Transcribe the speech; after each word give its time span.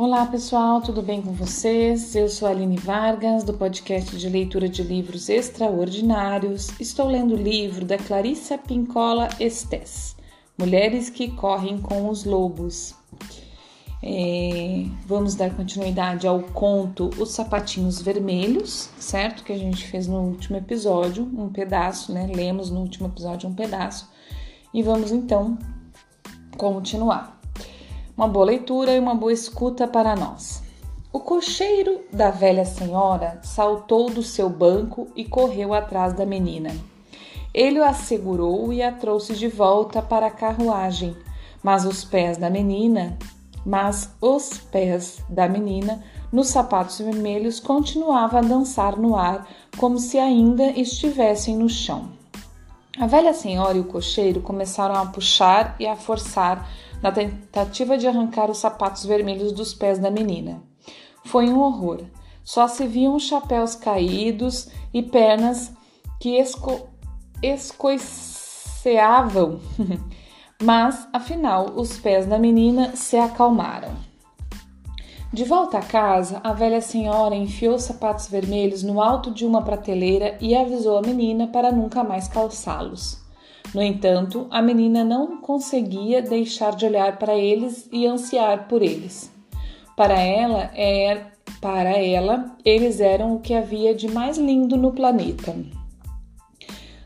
Olá 0.00 0.24
pessoal, 0.26 0.80
tudo 0.80 1.02
bem 1.02 1.20
com 1.20 1.32
vocês? 1.32 2.14
Eu 2.14 2.28
sou 2.28 2.46
a 2.46 2.52
Aline 2.52 2.76
Vargas, 2.76 3.42
do 3.42 3.52
podcast 3.52 4.16
de 4.16 4.28
leitura 4.28 4.68
de 4.68 4.80
livros 4.80 5.28
extraordinários. 5.28 6.68
Estou 6.78 7.08
lendo 7.08 7.34
o 7.34 7.36
livro 7.36 7.84
da 7.84 7.98
Clarissa 7.98 8.56
Pincola 8.56 9.28
Estes, 9.40 10.14
Mulheres 10.56 11.10
que 11.10 11.32
Correm 11.32 11.80
com 11.80 12.08
os 12.08 12.24
Lobos. 12.24 12.94
É, 14.00 14.84
vamos 15.04 15.34
dar 15.34 15.52
continuidade 15.56 16.28
ao 16.28 16.44
conto 16.44 17.10
Os 17.18 17.32
Sapatinhos 17.32 18.00
Vermelhos, 18.00 18.90
certo? 19.00 19.42
Que 19.42 19.52
a 19.52 19.58
gente 19.58 19.84
fez 19.84 20.06
no 20.06 20.20
último 20.20 20.58
episódio, 20.58 21.24
um 21.24 21.48
pedaço, 21.48 22.12
né? 22.12 22.30
Lemos 22.32 22.70
no 22.70 22.82
último 22.82 23.08
episódio 23.08 23.48
um 23.48 23.54
pedaço. 23.54 24.08
E 24.72 24.80
vamos 24.80 25.10
então 25.10 25.58
continuar. 26.56 27.37
Uma 28.18 28.26
boa 28.26 28.46
leitura 28.46 28.96
e 28.96 28.98
uma 28.98 29.14
boa 29.14 29.32
escuta 29.32 29.86
para 29.86 30.16
nós. 30.16 30.60
O 31.12 31.20
cocheiro 31.20 32.00
da 32.12 32.32
velha 32.32 32.64
senhora 32.64 33.38
saltou 33.44 34.10
do 34.10 34.24
seu 34.24 34.50
banco 34.50 35.06
e 35.14 35.24
correu 35.24 35.72
atrás 35.72 36.14
da 36.14 36.26
menina. 36.26 36.70
Ele 37.54 37.78
a 37.78 37.92
segurou 37.92 38.72
e 38.72 38.82
a 38.82 38.90
trouxe 38.90 39.36
de 39.36 39.46
volta 39.46 40.02
para 40.02 40.26
a 40.26 40.32
carruagem, 40.32 41.16
mas 41.62 41.84
os 41.84 42.04
pés 42.04 42.36
da 42.36 42.50
menina, 42.50 43.16
mas 43.64 44.12
os 44.20 44.58
pés 44.58 45.22
da 45.28 45.48
menina, 45.48 46.02
nos 46.32 46.48
sapatos 46.48 46.98
vermelhos, 46.98 47.60
continuavam 47.60 48.40
a 48.40 48.42
dançar 48.42 48.96
no 48.96 49.14
ar 49.14 49.48
como 49.76 49.96
se 49.96 50.18
ainda 50.18 50.66
estivessem 50.70 51.56
no 51.56 51.68
chão. 51.68 52.18
A 52.98 53.06
velha 53.06 53.32
senhora 53.32 53.76
e 53.76 53.80
o 53.80 53.84
cocheiro 53.84 54.40
começaram 54.40 54.96
a 54.96 55.06
puxar 55.06 55.76
e 55.78 55.86
a 55.86 55.94
forçar 55.94 56.68
na 57.02 57.12
tentativa 57.12 57.96
de 57.96 58.06
arrancar 58.06 58.50
os 58.50 58.58
sapatos 58.58 59.04
vermelhos 59.04 59.52
dos 59.52 59.74
pés 59.74 59.98
da 59.98 60.10
menina. 60.10 60.62
Foi 61.24 61.48
um 61.48 61.60
horror. 61.60 62.02
Só 62.44 62.66
se 62.66 62.86
viam 62.86 63.18
chapéus 63.18 63.74
caídos 63.74 64.68
e 64.92 65.02
pernas 65.02 65.72
que 66.18 66.38
esco 66.38 66.88
escoiceavam. 67.42 69.60
Mas, 70.62 71.06
afinal, 71.12 71.72
os 71.76 71.98
pés 71.98 72.26
da 72.26 72.38
menina 72.38 72.96
se 72.96 73.16
acalmaram. 73.16 73.94
De 75.32 75.44
volta 75.44 75.78
a 75.78 75.82
casa, 75.82 76.40
a 76.42 76.54
velha 76.54 76.80
senhora 76.80 77.36
enfiou 77.36 77.74
os 77.74 77.82
sapatos 77.82 78.28
vermelhos 78.28 78.82
no 78.82 79.00
alto 79.00 79.30
de 79.30 79.44
uma 79.44 79.62
prateleira 79.62 80.38
e 80.40 80.56
avisou 80.56 80.96
a 80.96 81.02
menina 81.02 81.46
para 81.46 81.70
nunca 81.70 82.02
mais 82.02 82.28
calçá-los. 82.28 83.27
No 83.74 83.82
entanto, 83.82 84.46
a 84.50 84.62
menina 84.62 85.04
não 85.04 85.40
conseguia 85.40 86.22
deixar 86.22 86.74
de 86.74 86.86
olhar 86.86 87.18
para 87.18 87.34
eles 87.34 87.88
e 87.92 88.06
ansiar 88.06 88.68
por 88.68 88.82
eles. 88.82 89.30
Para 89.96 90.18
ela, 90.18 90.70
é, 90.74 91.26
para 91.60 91.90
ela, 91.90 92.56
eles 92.64 93.00
eram 93.00 93.34
o 93.34 93.40
que 93.40 93.52
havia 93.52 93.94
de 93.94 94.08
mais 94.08 94.38
lindo 94.38 94.76
no 94.76 94.92
planeta. 94.92 95.54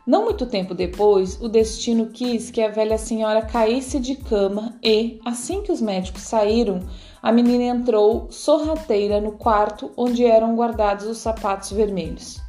Não 0.05 0.25
muito 0.25 0.47
tempo 0.47 0.75
depois, 0.75 1.41
o 1.41 1.49
destino 1.49 2.07
quis 2.07 2.51
que 2.51 2.61
a 2.61 2.69
velha 2.69 2.99
senhora 2.99 3.41
caísse 3.41 4.01
de 4.01 4.17
cama 4.17 4.77
e, 4.83 5.21
assim 5.25 5.63
que 5.63 5.71
os 5.71 5.81
médicos 5.81 6.23
saíram, 6.23 6.81
a 7.23 7.31
menina 7.31 7.65
entrou 7.65 8.27
sorrateira 8.29 9.21
no 9.21 9.33
quarto 9.33 9.93
onde 9.97 10.25
eram 10.25 10.57
guardados 10.57 11.07
os 11.07 11.19
sapatos 11.19 11.71
vermelhos. 11.71 12.42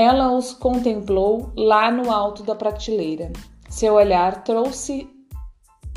Ela 0.00 0.30
os 0.30 0.52
contemplou 0.52 1.50
lá 1.56 1.90
no 1.90 2.12
alto 2.12 2.44
da 2.44 2.54
prateleira. 2.54 3.32
Seu 3.68 3.94
olhar 3.94 4.44
trouxe 4.44 5.10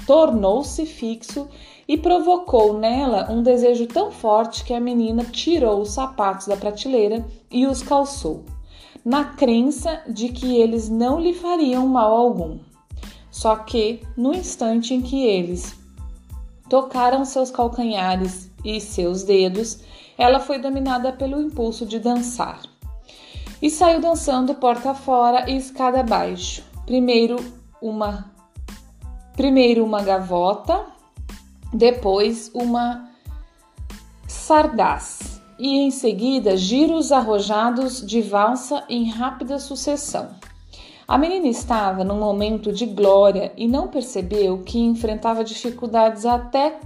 tornou-se 0.07 0.87
fixo 0.87 1.47
e 1.87 1.99
provocou 1.99 2.79
nela 2.79 3.31
um 3.31 3.43
desejo 3.43 3.85
tão 3.85 4.11
forte 4.11 4.63
que 4.63 4.73
a 4.73 4.79
menina 4.79 5.23
tirou 5.25 5.81
os 5.81 5.91
sapatos 5.91 6.47
da 6.47 6.57
prateleira 6.57 7.23
e 7.51 7.67
os 7.67 7.83
calçou, 7.83 8.43
na 9.05 9.23
crença 9.23 10.01
de 10.09 10.29
que 10.29 10.57
eles 10.57 10.89
não 10.89 11.19
lhe 11.19 11.35
fariam 11.35 11.85
mal 11.85 12.11
algum. 12.11 12.57
Só 13.29 13.55
que, 13.57 14.01
no 14.17 14.33
instante 14.33 14.95
em 14.95 15.01
que 15.03 15.23
eles 15.27 15.75
tocaram 16.67 17.23
seus 17.23 17.51
calcanhares 17.51 18.49
e 18.65 18.81
seus 18.81 19.21
dedos, 19.21 19.83
ela 20.17 20.39
foi 20.39 20.57
dominada 20.57 21.13
pelo 21.13 21.39
impulso 21.39 21.85
de 21.85 21.99
dançar 21.99 22.70
e 23.61 23.69
saiu 23.69 24.01
dançando 24.01 24.55
porta 24.55 24.93
fora 24.93 25.49
e 25.49 25.55
escada 25.55 25.99
abaixo. 25.99 26.63
Primeiro 26.85 27.37
uma 27.81 28.31
primeiro 29.35 29.83
uma 29.83 30.01
gavota, 30.01 30.85
depois 31.73 32.51
uma 32.53 33.09
sardaz 34.27 35.41
e 35.57 35.77
em 35.77 35.91
seguida 35.91 36.57
giros 36.57 37.11
arrojados 37.11 38.05
de 38.05 38.21
valsa 38.21 38.83
em 38.89 39.09
rápida 39.09 39.59
sucessão. 39.59 40.29
A 41.07 41.17
menina 41.17 41.47
estava 41.47 42.03
num 42.03 42.19
momento 42.19 42.71
de 42.71 42.85
glória 42.85 43.51
e 43.57 43.67
não 43.67 43.87
percebeu 43.87 44.63
que 44.63 44.79
enfrentava 44.79 45.43
dificuldades 45.43 46.25
até 46.25 46.79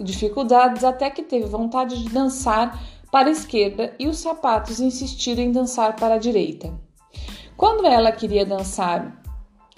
dificuldades 0.00 0.82
até 0.82 1.08
que 1.10 1.22
teve 1.22 1.46
vontade 1.46 2.02
de 2.02 2.08
dançar 2.08 2.80
para 3.12 3.28
a 3.28 3.32
esquerda 3.32 3.94
e 3.98 4.08
os 4.08 4.16
sapatos 4.18 4.80
insistiram 4.80 5.42
em 5.42 5.52
dançar 5.52 5.96
para 5.96 6.14
a 6.14 6.18
direita. 6.18 6.72
Quando 7.58 7.86
ela 7.86 8.10
queria 8.10 8.46
dançar 8.46 9.22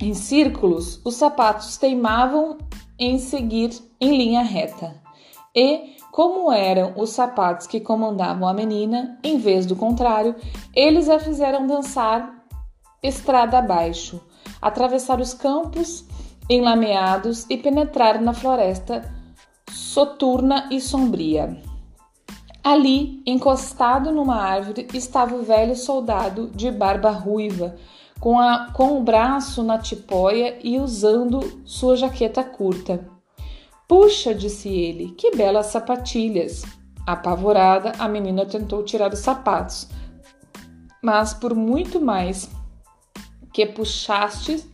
em 0.00 0.14
círculos, 0.14 1.00
os 1.04 1.16
sapatos 1.16 1.76
teimavam 1.76 2.56
em 2.96 3.18
seguir 3.18 3.72
em 4.00 4.16
linha 4.16 4.42
reta. 4.42 5.02
E, 5.52 5.96
como 6.12 6.52
eram 6.52 6.94
os 6.96 7.10
sapatos 7.10 7.66
que 7.66 7.80
comandavam 7.80 8.46
a 8.46 8.54
menina, 8.54 9.18
em 9.24 9.36
vez 9.36 9.66
do 9.66 9.74
contrário, 9.74 10.36
eles 10.72 11.08
a 11.08 11.18
fizeram 11.18 11.66
dançar 11.66 12.46
estrada 13.02 13.58
abaixo, 13.58 14.20
atravessar 14.62 15.20
os 15.20 15.34
campos 15.34 16.06
enlameados 16.48 17.46
e 17.50 17.56
penetrar 17.56 18.20
na 18.20 18.32
floresta 18.32 19.12
soturna 19.70 20.68
e 20.70 20.80
sombria. 20.80 21.73
Ali, 22.64 23.22
encostado 23.26 24.10
numa 24.10 24.36
árvore, 24.36 24.88
estava 24.94 25.34
o 25.34 25.42
velho 25.42 25.76
soldado 25.76 26.50
de 26.54 26.70
barba 26.70 27.10
ruiva, 27.10 27.76
com, 28.18 28.38
a, 28.38 28.70
com 28.72 28.96
o 28.96 29.02
braço 29.02 29.62
na 29.62 29.76
tipóia 29.76 30.58
e 30.64 30.78
usando 30.78 31.60
sua 31.66 31.94
jaqueta 31.94 32.42
curta. 32.42 33.06
Puxa, 33.86 34.34
disse 34.34 34.70
ele, 34.70 35.10
que 35.10 35.36
belas 35.36 35.66
sapatilhas! 35.66 36.64
Apavorada, 37.06 37.92
a 37.98 38.08
menina 38.08 38.46
tentou 38.46 38.82
tirar 38.82 39.12
os 39.12 39.18
sapatos, 39.18 39.86
mas 41.02 41.34
por 41.34 41.54
muito 41.54 42.00
mais 42.00 42.50
que 43.52 43.66
puxaste, 43.66 44.64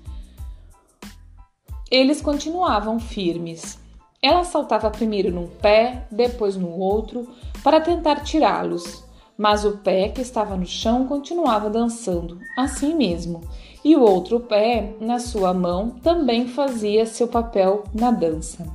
eles 1.90 2.22
continuavam 2.22 3.00
firmes. 3.00 3.79
Ela 4.22 4.44
saltava 4.44 4.90
primeiro 4.90 5.32
num 5.32 5.46
pé, 5.46 6.06
depois 6.10 6.54
no 6.54 6.78
outro, 6.78 7.26
para 7.64 7.80
tentar 7.80 8.16
tirá-los, 8.16 9.02
mas 9.36 9.64
o 9.64 9.78
pé 9.78 10.10
que 10.10 10.20
estava 10.20 10.56
no 10.56 10.66
chão 10.66 11.06
continuava 11.06 11.70
dançando, 11.70 12.38
assim 12.54 12.94
mesmo, 12.94 13.40
e 13.82 13.96
o 13.96 14.02
outro 14.02 14.38
pé, 14.40 14.94
na 15.00 15.18
sua 15.18 15.54
mão, 15.54 15.90
também 16.02 16.46
fazia 16.46 17.06
seu 17.06 17.28
papel 17.28 17.84
na 17.94 18.10
dança. 18.10 18.66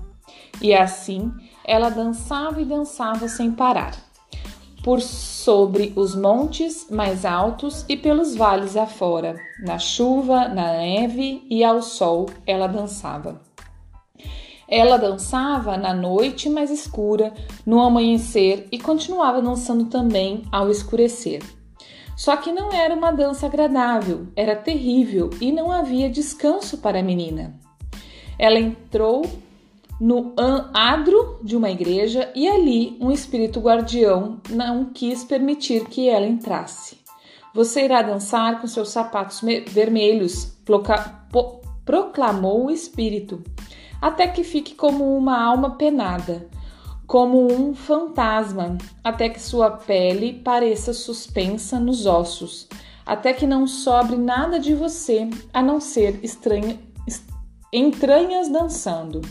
E 0.60 0.74
assim 0.74 1.32
ela 1.64 1.90
dançava 1.90 2.60
e 2.60 2.66
dançava 2.66 3.28
sem 3.28 3.52
parar, 3.52 3.96
por 4.84 5.00
sobre 5.00 5.94
os 5.96 6.16
montes 6.16 6.90
mais 6.90 7.24
altos 7.24 7.86
e 7.88 7.96
pelos 7.96 8.36
vales 8.36 8.76
afora, 8.76 9.40
na 9.60 9.78
chuva, 9.78 10.48
na 10.48 10.74
neve 10.74 11.46
e 11.52 11.64
ao 11.64 11.84
sol 11.84 12.26
ela 12.48 12.66
dançava. 12.66 13.40
Ela 14.68 14.98
dançava 14.98 15.78
na 15.78 15.94
noite 15.94 16.50
mais 16.50 16.72
escura, 16.72 17.34
no 17.66 17.82
amanhecer 17.82 18.68
e 18.72 18.80
continuava 18.80 19.42
dançando 19.42 19.86
também 19.86 20.44
ao 20.52 20.72
escurecer. 20.72 21.44
Só 22.18 22.36
que 22.38 22.52
não 22.52 22.72
era 22.72 22.96
uma 22.96 23.12
dança 23.12 23.46
agradável, 23.46 24.28
era 24.36 24.56
terrível 24.56 25.30
e 25.42 25.52
não 25.52 25.72
havia 25.72 26.10
descanso 26.10 26.78
para 26.78 27.00
a 27.00 27.04
menina. 27.04 27.60
Ela 28.40 28.60
entrou 28.60 29.24
no 30.00 30.34
adro 30.74 31.40
de 31.44 31.56
uma 31.56 31.70
igreja 31.70 32.32
e 32.36 32.48
ali 32.48 32.98
um 33.00 33.12
espírito 33.12 33.60
guardião 33.60 34.42
não 34.50 34.86
quis 34.86 35.24
permitir 35.24 35.86
que 35.86 36.10
ela 36.10 36.26
entrasse. 36.26 36.98
Você 37.54 37.86
irá 37.86 38.02
dançar 38.02 38.60
com 38.60 38.68
seus 38.68 38.90
sapatos 38.90 39.42
vermelhos, 39.68 40.58
proclamou 41.86 42.66
o 42.66 42.72
espírito 42.72 43.42
até 44.06 44.28
que 44.28 44.44
fique 44.44 44.76
como 44.76 45.18
uma 45.18 45.44
alma 45.44 45.72
penada, 45.72 46.48
como 47.08 47.52
um 47.52 47.74
fantasma, 47.74 48.78
até 49.04 49.28
que 49.28 49.42
sua 49.42 49.72
pele 49.72 50.44
pareça 50.44 50.94
suspensa 50.94 51.80
nos 51.80 52.06
ossos, 52.06 52.68
até 53.04 53.34
que 53.34 53.48
não 53.48 53.66
sobre 53.66 54.16
nada 54.16 54.60
de 54.60 54.76
você 54.76 55.28
a 55.52 55.60
não 55.60 55.80
ser 55.80 56.20
estranha, 56.24 56.78
entranhas 57.74 58.48
dançando. 58.48 59.22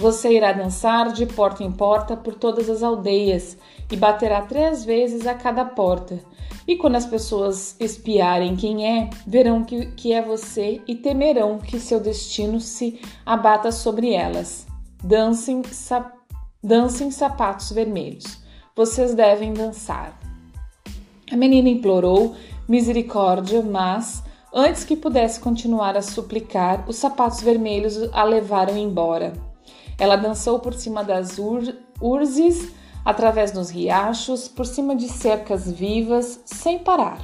Você 0.00 0.32
irá 0.32 0.50
dançar 0.52 1.12
de 1.12 1.26
porta 1.26 1.62
em 1.62 1.70
porta 1.70 2.16
por 2.16 2.34
todas 2.34 2.70
as 2.70 2.82
aldeias 2.82 3.58
e 3.92 3.96
baterá 3.96 4.40
três 4.40 4.82
vezes 4.82 5.26
a 5.26 5.34
cada 5.34 5.62
porta. 5.62 6.18
E 6.66 6.74
quando 6.74 6.96
as 6.96 7.04
pessoas 7.04 7.76
espiarem 7.78 8.56
quem 8.56 8.86
é, 8.88 9.10
verão 9.26 9.62
que, 9.62 9.92
que 9.92 10.14
é 10.14 10.22
você 10.22 10.80
e 10.88 10.94
temerão 10.94 11.58
que 11.58 11.78
seu 11.78 12.00
destino 12.00 12.60
se 12.60 12.98
abata 13.26 13.70
sobre 13.70 14.14
elas. 14.14 14.66
Dancem, 15.04 15.62
sap, 15.64 16.14
dancem 16.64 17.10
sapatos 17.10 17.70
vermelhos. 17.70 18.38
Vocês 18.74 19.12
devem 19.12 19.52
dançar. 19.52 20.18
A 21.30 21.36
menina 21.36 21.68
implorou 21.68 22.34
misericórdia, 22.66 23.60
mas, 23.60 24.22
antes 24.50 24.82
que 24.82 24.96
pudesse 24.96 25.38
continuar 25.40 25.94
a 25.94 26.00
suplicar, 26.00 26.88
os 26.88 26.96
sapatos 26.96 27.42
vermelhos 27.42 27.98
a 28.14 28.24
levaram 28.24 28.78
embora. 28.78 29.49
Ela 30.00 30.16
dançou 30.16 30.58
por 30.58 30.72
cima 30.72 31.04
das 31.04 31.38
ur 31.38 31.62
urzes, 32.00 32.72
através 33.04 33.52
dos 33.52 33.68
riachos, 33.68 34.48
por 34.48 34.64
cima 34.64 34.96
de 34.96 35.06
cercas 35.06 35.70
vivas, 35.70 36.40
sem 36.46 36.78
parar. 36.78 37.18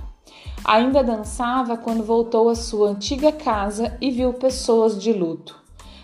Ainda 0.63 1.03
dançava 1.03 1.79
quando 1.79 2.05
voltou 2.05 2.51
à 2.51 2.55
sua 2.55 2.91
antiga 2.91 3.33
casa 3.33 3.97
e 3.99 4.11
viu 4.11 4.35
pessoas 4.35 5.01
de 5.01 5.11
luto. 5.11 5.59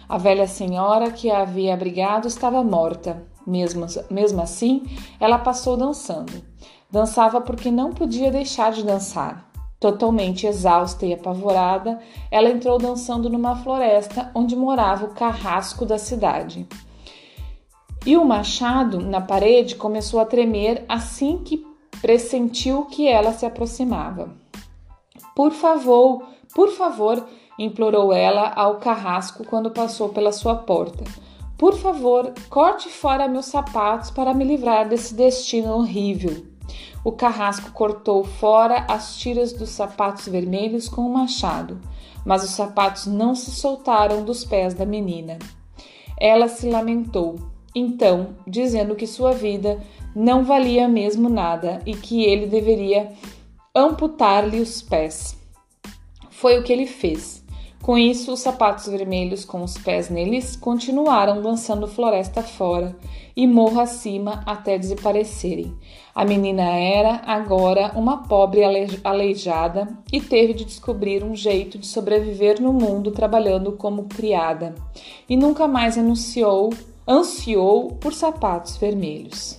A 0.08 0.16
velha 0.16 0.46
senhora 0.46 1.10
que 1.10 1.30
a 1.30 1.42
havia 1.42 1.74
abrigado 1.74 2.26
estava 2.26 2.64
morta. 2.64 3.22
Mesmo, 3.46 3.84
mesmo 4.10 4.40
assim, 4.40 4.82
ela 5.20 5.38
passou 5.38 5.76
dançando. 5.76 6.32
Dançava 6.90 7.40
porque 7.40 7.70
não 7.70 7.92
podia 7.92 8.30
deixar 8.30 8.72
de 8.72 8.82
dançar. 8.82 9.51
Totalmente 9.82 10.46
exausta 10.46 11.05
e 11.05 11.12
apavorada, 11.12 11.99
ela 12.31 12.49
entrou 12.49 12.79
dançando 12.79 13.29
numa 13.29 13.56
floresta 13.56 14.31
onde 14.32 14.55
morava 14.55 15.06
o 15.06 15.12
carrasco 15.12 15.84
da 15.84 15.99
cidade. 15.99 16.69
E 18.06 18.17
o 18.17 18.25
machado 18.25 19.00
na 19.00 19.20
parede 19.20 19.75
começou 19.75 20.20
a 20.20 20.25
tremer 20.25 20.84
assim 20.88 21.38
que 21.38 21.67
pressentiu 22.00 22.84
que 22.84 23.08
ela 23.08 23.32
se 23.32 23.44
aproximava. 23.44 24.31
Por 25.34 25.50
favor, 25.50 26.28
por 26.55 26.69
favor, 26.69 27.26
implorou 27.58 28.12
ela 28.12 28.52
ao 28.55 28.76
carrasco 28.76 29.44
quando 29.44 29.73
passou 29.73 30.11
pela 30.11 30.31
sua 30.31 30.55
porta. 30.55 31.02
Por 31.58 31.75
favor, 31.75 32.32
corte 32.49 32.88
fora 32.88 33.26
meus 33.26 33.46
sapatos 33.46 34.12
para 34.12 34.32
me 34.32 34.44
livrar 34.44 34.88
desse 34.88 35.12
destino 35.12 35.75
horrível. 35.75 36.51
O 37.05 37.12
carrasco 37.12 37.73
cortou 37.73 38.23
fora 38.23 38.87
as 38.88 39.17
tiras 39.17 39.53
dos 39.53 39.70
sapatos 39.70 40.29
vermelhos 40.29 40.88
com 40.88 41.03
o 41.03 41.12
machado, 41.12 41.81
mas 42.25 42.44
os 42.44 42.50
sapatos 42.50 43.06
não 43.06 43.35
se 43.35 43.50
soltaram 43.50 44.25
dos 44.25 44.44
pés 44.44 44.75
da 44.75 44.87
menina. 44.87 45.38
Ela 46.19 46.47
se 46.49 46.70
lamentou, 46.70 47.37
então, 47.75 48.37
dizendo 48.47 48.94
que 48.94 49.06
sua 49.06 49.32
vida 49.32 49.81
não 50.14 50.44
valia 50.44 50.87
mesmo 50.87 51.29
nada 51.29 51.81
e 51.87 51.94
que 51.94 52.23
ele 52.25 52.47
deveria 52.47 53.12
amputar-lhe 53.75 54.61
os 54.61 54.82
pés. 54.82 55.37
Foi 56.31 56.59
o 56.59 56.62
que 56.62 56.73
ele 56.73 56.87
fez. 56.87 57.41
Com 57.82 57.99
isso, 57.99 58.32
os 58.32 58.38
sapatos 58.38 58.87
vermelhos 58.87 59.44
com 59.44 59.61
os 59.64 59.76
pés 59.76 60.08
neles 60.08 60.55
continuaram 60.55 61.43
dançando 61.43 61.88
floresta 61.88 62.40
fora 62.40 62.96
e 63.34 63.44
morro 63.44 63.81
acima 63.81 64.40
até 64.46 64.79
desaparecerem. 64.79 65.76
A 66.14 66.25
menina 66.25 66.62
era 66.62 67.23
agora 67.26 67.90
uma 67.96 68.19
pobre 68.19 68.61
aleijada 69.02 69.88
e 70.12 70.20
teve 70.20 70.55
de 70.55 70.64
descobrir 70.64 71.25
um 71.25 71.34
jeito 71.34 71.76
de 71.76 71.88
sobreviver 71.88 72.62
no 72.62 72.73
mundo 72.73 73.11
trabalhando 73.11 73.73
como 73.73 74.05
criada 74.05 74.76
e 75.28 75.37
nunca 75.37 75.67
mais 75.67 75.99
anunciou, 75.99 76.73
ansiou 77.08 77.96
por 77.96 78.14
sapatos 78.14 78.76
vermelhos. 78.76 79.58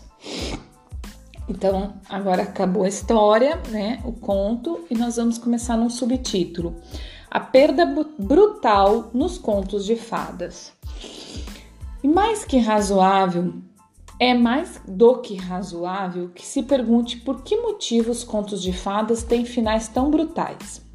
Então, 1.49 1.95
agora 2.07 2.43
acabou 2.43 2.83
a 2.83 2.87
história, 2.87 3.61
né? 3.69 3.99
O 4.05 4.13
conto, 4.13 4.79
e 4.89 4.95
nós 4.95 5.17
vamos 5.17 5.37
começar 5.37 5.75
num 5.75 5.89
subtítulo 5.89 6.73
a 7.33 7.39
perda 7.39 7.83
brutal 8.19 9.09
nos 9.11 9.39
contos 9.39 9.85
de 9.85 9.95
fadas. 9.95 10.71
E 12.03 12.07
mais 12.07 12.45
que 12.45 12.59
razoável, 12.59 13.55
é 14.19 14.35
mais 14.35 14.79
do 14.87 15.17
que 15.17 15.35
razoável 15.35 16.29
que 16.29 16.45
se 16.45 16.61
pergunte 16.61 17.17
por 17.17 17.41
que 17.41 17.57
motivo 17.57 18.11
os 18.11 18.23
contos 18.23 18.61
de 18.61 18.71
fadas 18.71 19.23
têm 19.23 19.45
finais 19.45 19.87
tão 19.87 20.11
brutais. 20.11 20.85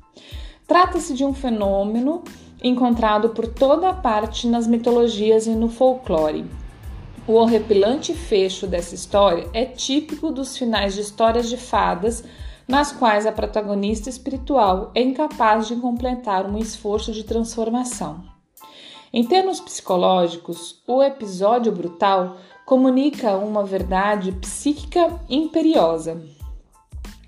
Trata-se 0.65 1.13
de 1.13 1.25
um 1.25 1.35
fenômeno 1.35 2.23
encontrado 2.63 3.31
por 3.31 3.49
toda 3.49 3.93
parte 3.93 4.47
nas 4.47 4.69
mitologias 4.69 5.49
e 5.49 5.57
no 5.57 5.69
folclore. 5.69 6.47
O 7.27 7.33
horripilante 7.33 8.15
fecho 8.15 8.65
dessa 8.65 8.95
história 8.95 9.49
é 9.53 9.65
típico 9.65 10.31
dos 10.31 10.57
finais 10.57 10.95
de 10.95 11.01
histórias 11.01 11.49
de 11.49 11.57
fadas 11.57 12.23
nas 12.69 12.93
quais 12.93 13.25
a 13.27 13.33
protagonista 13.33 14.11
espiritual 14.11 14.91
é 14.95 15.03
incapaz 15.03 15.67
de 15.67 15.75
completar 15.77 16.47
um 16.47 16.59
esforço 16.59 17.13
de 17.13 17.25
transformação. 17.25 18.23
Em 19.13 19.25
termos 19.25 19.59
psicológicos, 19.59 20.83
o 20.87 21.03
episódio 21.03 21.73
brutal 21.73 22.37
comunica 22.67 23.37
uma 23.39 23.65
verdade 23.65 24.31
psíquica 24.33 25.19
imperiosa. 25.31 26.23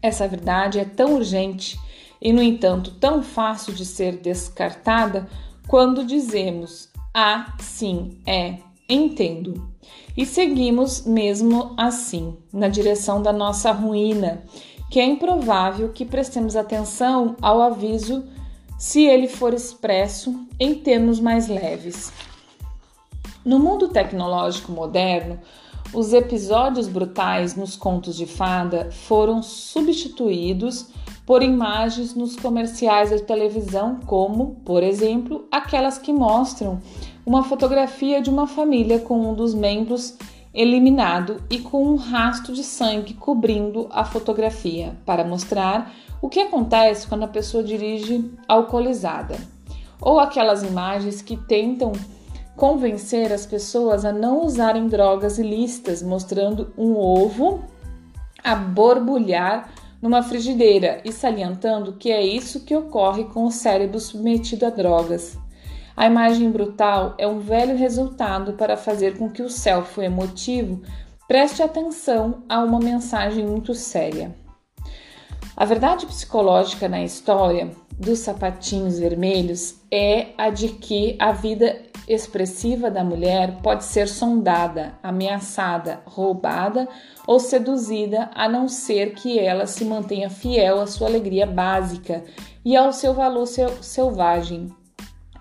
Essa 0.03 0.29
verdade 0.29 0.79
é 0.79 0.85
tão 0.85 1.15
urgente 1.15 1.81
e, 2.21 2.33
no 2.33 2.43
entanto, 2.43 2.93
tão 3.01 3.23
fácil 3.23 3.73
de 3.73 3.87
ser 3.87 4.19
descartada 4.19 5.27
quando 5.67 6.05
dizemos 6.05 6.91
ah, 7.15 7.55
sim, 7.59 8.21
é, 8.25 8.59
entendo. 8.89 9.69
E 10.17 10.25
seguimos 10.25 11.05
mesmo 11.05 11.75
assim, 11.77 12.37
na 12.53 12.69
direção 12.69 13.21
da 13.21 13.33
nossa 13.33 13.73
ruína 13.73 14.45
que 14.91 14.99
é 14.99 15.05
improvável 15.05 15.91
que 15.91 16.05
prestemos 16.05 16.57
atenção 16.57 17.37
ao 17.41 17.63
aviso 17.63 18.25
se 18.77 19.07
ele 19.07 19.29
for 19.29 19.55
expresso 19.55 20.47
em 20.59 20.75
termos 20.75 21.21
mais 21.21 21.47
leves. 21.47 22.13
No 23.45 23.59
mundo 23.59 23.89
tecnológico 23.89 24.73
moderno, 24.73 25.39
os 25.95 26.13
episódios 26.13 26.89
brutais 26.89 27.55
nos 27.55 27.77
contos 27.77 28.17
de 28.17 28.27
fada 28.27 28.91
foram 28.91 29.43
substituídos 29.43 30.89
por 31.25 31.43
imagens 31.43 32.15
nos 32.15 32.35
comerciais 32.35 33.11
de 33.11 33.23
televisão, 33.23 34.01
como, 34.07 34.57
por 34.65 34.83
exemplo, 34.83 35.47
aquelas 35.51 35.99
que 35.99 36.13
mostram 36.13 36.81
uma 37.25 37.45
fotografia 37.45 38.21
de 38.21 38.29
uma 38.29 38.47
família 38.47 38.99
com 38.99 39.31
um 39.31 39.35
dos 39.35 39.55
membros 39.55 40.17
eliminado 40.53 41.43
e 41.49 41.59
com 41.59 41.85
um 41.85 41.97
rastro 41.97 42.53
de 42.53 42.65
sangue 42.65 43.15
cobrindo 43.15 43.89
a 43.91 44.05
fotografia, 44.05 44.97
para 45.07 45.25
mostrar 45.25 45.93
o 46.21 46.29
que 46.29 46.41
acontece 46.41 47.07
quando 47.07 47.25
a 47.25 47.29
pessoa 47.29 47.63
dirige 47.63 48.31
alcoolizada. 48.49 49.37
Ou 50.01 50.19
aquelas 50.19 50.63
imagens 50.63 51.23
que 51.23 51.37
tentam 51.37 51.93
convencer 52.57 53.33
as 53.33 53.47
pessoas 53.47 54.05
a 54.05 54.13
não 54.13 54.45
usarem 54.45 54.89
drogas 54.89 55.39
ilícitas, 55.39 56.03
mostrando 56.03 56.73
um 56.77 56.97
ovo 56.97 57.63
a 58.43 58.55
borbulhar 58.55 59.71
numa 60.01 60.23
frigideira 60.23 61.01
e 61.05 61.13
salientando 61.13 61.93
que 61.93 62.11
é 62.11 62.25
isso 62.25 62.61
que 62.61 62.75
ocorre 62.75 63.25
com 63.25 63.45
o 63.45 63.51
cérebro 63.51 64.01
submetido 64.01 64.67
a 64.67 64.71
drogas. 64.71 65.39
A 66.01 66.07
imagem 66.07 66.51
brutal 66.51 67.15
é 67.19 67.27
um 67.27 67.41
velho 67.41 67.77
resultado 67.77 68.55
para 68.55 68.75
fazer 68.75 69.19
com 69.19 69.29
que 69.29 69.43
o 69.43 69.51
selfie 69.51 70.07
emotivo 70.07 70.81
preste 71.29 71.63
atenção 71.63 72.43
a 72.49 72.59
uma 72.61 72.79
mensagem 72.79 73.47
muito 73.47 73.75
séria. 73.75 74.35
A 75.55 75.63
verdade 75.67 76.07
psicológica 76.07 76.89
na 76.89 77.03
história 77.03 77.71
dos 77.99 78.21
sapatinhos 78.21 78.99
vermelhos 78.99 79.79
é 79.93 80.29
a 80.39 80.49
de 80.49 80.69
que 80.69 81.19
a 81.19 81.33
vida 81.33 81.83
expressiva 82.09 82.91
da 82.91 83.05
mulher 83.05 83.59
pode 83.63 83.85
ser 83.85 84.09
sondada, 84.09 84.95
ameaçada, 85.03 86.01
roubada 86.07 86.89
ou 87.27 87.39
seduzida, 87.39 88.31
a 88.35 88.49
não 88.49 88.69
ser 88.69 89.13
que 89.13 89.39
ela 89.39 89.67
se 89.67 89.85
mantenha 89.85 90.31
fiel 90.31 90.81
à 90.81 90.87
sua 90.87 91.09
alegria 91.09 91.45
básica 91.45 92.25
e 92.65 92.75
ao 92.75 92.91
seu 92.91 93.13
valor 93.13 93.45
selvagem, 93.47 94.75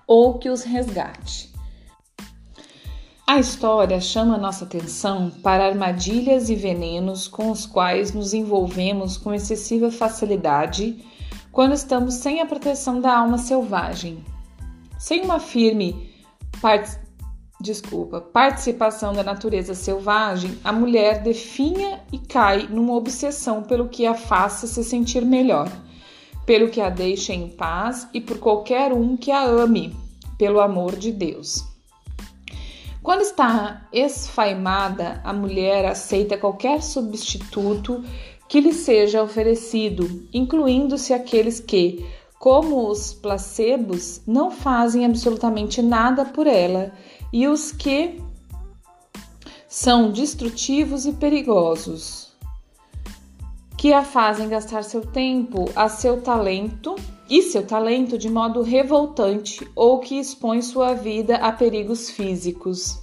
ou 0.09 0.39
que 0.39 0.49
os 0.49 0.63
resgate. 0.63 1.53
A 3.27 3.37
história 3.37 4.01
chama 4.01 4.39
nossa 4.39 4.65
atenção 4.65 5.29
para 5.43 5.67
armadilhas 5.67 6.49
e 6.49 6.55
venenos 6.55 7.27
com 7.27 7.51
os 7.51 7.67
quais 7.67 8.11
nos 8.11 8.33
envolvemos 8.33 9.17
com 9.17 9.31
excessiva 9.31 9.91
facilidade 9.91 11.05
quando 11.51 11.73
estamos 11.73 12.15
sem 12.15 12.41
a 12.41 12.45
proteção 12.47 12.99
da 12.99 13.15
alma 13.15 13.37
selvagem. 13.37 14.25
Sem 14.97 15.21
uma 15.21 15.39
firme 15.39 16.11
part... 16.59 16.89
Desculpa, 17.61 18.21
participação 18.21 19.11
da 19.11 19.21
natureza 19.21 19.75
selvagem, 19.75 20.57
a 20.63 20.71
mulher 20.71 21.21
definha 21.21 22.01
e 22.11 22.17
cai 22.17 22.67
numa 22.67 22.95
obsessão 22.95 23.61
pelo 23.61 23.89
que 23.89 24.07
a 24.07 24.15
faça 24.15 24.65
se 24.65 24.81
sentir 24.81 25.25
melhor 25.25 25.69
pelo 26.49 26.67
que 26.67 26.81
a 26.81 26.89
deixe 26.89 27.31
em 27.31 27.47
paz 27.47 28.07
e 28.11 28.19
por 28.19 28.39
qualquer 28.39 28.91
um 28.91 29.15
que 29.15 29.29
a 29.29 29.43
ame, 29.43 29.95
pelo 30.35 30.59
amor 30.59 30.95
de 30.95 31.11
Deus. 31.11 31.63
Quando 33.03 33.21
está 33.21 33.87
esfaimada, 33.93 35.21
a 35.23 35.31
mulher 35.31 35.85
aceita 35.85 36.39
qualquer 36.39 36.81
substituto 36.81 38.03
que 38.47 38.59
lhe 38.59 38.73
seja 38.73 39.21
oferecido, 39.21 40.27
incluindo-se 40.33 41.13
aqueles 41.13 41.59
que, 41.59 42.03
como 42.39 42.89
os 42.89 43.13
placebos, 43.13 44.19
não 44.25 44.49
fazem 44.49 45.05
absolutamente 45.05 45.83
nada 45.83 46.25
por 46.25 46.47
ela 46.47 46.91
e 47.31 47.47
os 47.47 47.71
que 47.71 48.19
são 49.67 50.11
destrutivos 50.11 51.05
e 51.05 51.13
perigosos, 51.13 52.28
que 53.79 53.93
a 53.93 54.03
fazem 54.03 54.49
gastar 54.49 54.83
seu 54.83 54.99
tempo 54.99 55.69
a 55.73 55.87
seu 55.87 56.19
talento 56.19 56.97
e 57.29 57.41
seu 57.41 57.65
talento 57.65 58.17
de 58.17 58.29
modo 58.29 58.61
revoltante 58.61 59.65
ou 59.73 59.99
que 59.99 60.19
expõe 60.19 60.61
sua 60.61 60.93
vida 60.93 61.37
a 61.37 61.49
perigos 61.49 62.09
físicos. 62.09 62.99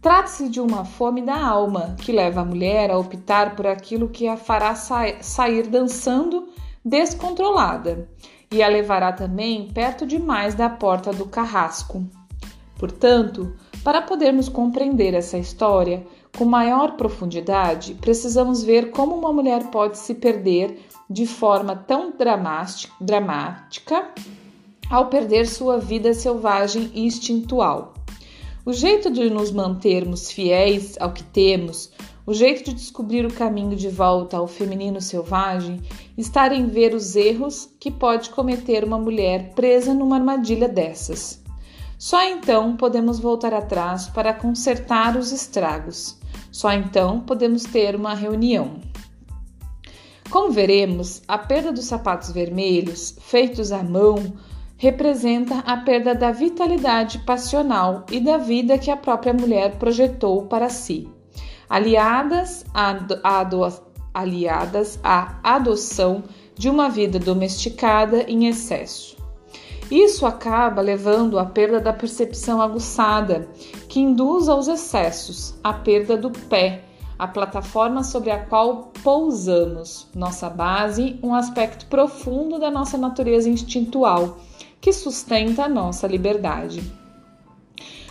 Trata-se 0.00 0.48
de 0.48 0.58
uma 0.58 0.86
fome 0.86 1.20
da 1.20 1.38
alma 1.38 1.96
que 2.00 2.12
leva 2.12 2.40
a 2.40 2.44
mulher 2.46 2.90
a 2.90 2.96
optar 2.96 3.54
por 3.54 3.66
aquilo 3.66 4.08
que 4.08 4.26
a 4.26 4.38
fará 4.38 4.74
sa 4.74 5.02
sair 5.20 5.66
dançando 5.66 6.48
descontrolada 6.82 8.08
e 8.50 8.62
a 8.62 8.68
levará 8.68 9.12
também 9.12 9.70
perto 9.70 10.06
demais 10.06 10.54
da 10.54 10.70
porta 10.70 11.12
do 11.12 11.26
carrasco. 11.26 12.06
Portanto, 12.78 13.54
para 13.84 14.00
podermos 14.00 14.48
compreender 14.48 15.12
essa 15.12 15.36
história 15.36 16.06
com 16.36 16.44
maior 16.44 16.96
profundidade, 16.96 17.94
precisamos 17.94 18.62
ver 18.62 18.90
como 18.90 19.14
uma 19.14 19.32
mulher 19.32 19.70
pode 19.70 19.98
se 19.98 20.14
perder 20.14 20.78
de 21.08 21.26
forma 21.26 21.74
tão 21.74 22.12
dramática 23.00 24.08
ao 24.90 25.06
perder 25.06 25.46
sua 25.46 25.78
vida 25.78 26.12
selvagem 26.14 26.90
e 26.94 27.04
instintual. 27.06 27.94
O 28.64 28.72
jeito 28.72 29.10
de 29.10 29.30
nos 29.30 29.50
mantermos 29.50 30.30
fiéis 30.30 30.96
ao 31.00 31.12
que 31.12 31.22
temos, 31.22 31.90
o 32.26 32.34
jeito 32.34 32.64
de 32.64 32.74
descobrir 32.74 33.24
o 33.24 33.32
caminho 33.32 33.74
de 33.74 33.88
volta 33.88 34.36
ao 34.36 34.46
feminino 34.46 35.00
selvagem, 35.00 35.80
está 36.16 36.54
em 36.54 36.66
ver 36.66 36.94
os 36.94 37.16
erros 37.16 37.70
que 37.80 37.90
pode 37.90 38.28
cometer 38.28 38.84
uma 38.84 38.98
mulher 38.98 39.54
presa 39.54 39.94
numa 39.94 40.16
armadilha 40.16 40.68
dessas. 40.68 41.42
Só 41.98 42.22
então 42.22 42.76
podemos 42.76 43.18
voltar 43.18 43.54
atrás 43.54 44.08
para 44.08 44.34
consertar 44.34 45.16
os 45.16 45.32
estragos. 45.32 46.17
Só 46.58 46.72
então 46.72 47.20
podemos 47.20 47.62
ter 47.62 47.94
uma 47.94 48.14
reunião. 48.14 48.80
Como 50.28 50.50
veremos, 50.50 51.22
a 51.28 51.38
perda 51.38 51.70
dos 51.70 51.84
sapatos 51.84 52.32
vermelhos, 52.32 53.16
feitos 53.20 53.70
à 53.70 53.80
mão, 53.80 54.16
representa 54.76 55.60
a 55.60 55.76
perda 55.76 56.16
da 56.16 56.32
vitalidade 56.32 57.20
passional 57.20 58.04
e 58.10 58.18
da 58.18 58.38
vida 58.38 58.76
que 58.76 58.90
a 58.90 58.96
própria 58.96 59.32
mulher 59.32 59.76
projetou 59.78 60.46
para 60.46 60.68
si, 60.68 61.08
aliadas 61.70 62.64
à, 62.74 62.92
aliadas 64.12 64.98
à 65.04 65.38
adoção 65.44 66.24
de 66.56 66.68
uma 66.68 66.88
vida 66.88 67.20
domesticada 67.20 68.22
em 68.22 68.48
excesso. 68.48 69.16
Isso 69.88 70.26
acaba 70.26 70.82
levando 70.82 71.38
à 71.38 71.46
perda 71.46 71.80
da 71.80 71.92
percepção 71.92 72.60
aguçada, 72.60 73.48
que 73.88 74.00
induz 74.00 74.48
aos 74.48 74.68
excessos, 74.68 75.54
a 75.64 75.72
perda 75.72 76.16
do 76.16 76.30
pé, 76.30 76.84
a 77.18 77.26
plataforma 77.26 78.04
sobre 78.04 78.30
a 78.30 78.44
qual 78.44 78.92
pousamos, 79.02 80.06
nossa 80.14 80.48
base, 80.48 81.18
um 81.22 81.34
aspecto 81.34 81.86
profundo 81.86 82.58
da 82.58 82.70
nossa 82.70 82.96
natureza 82.96 83.48
instintual, 83.48 84.38
que 84.80 84.92
sustenta 84.92 85.64
a 85.64 85.68
nossa 85.68 86.06
liberdade. 86.06 86.82